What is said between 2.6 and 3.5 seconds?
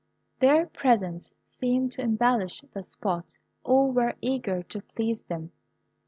the spot.